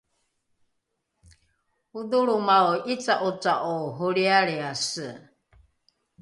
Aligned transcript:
odholromao 1.99 2.73
’ica’oca’o 2.95 3.53
holrialriase 3.99 5.07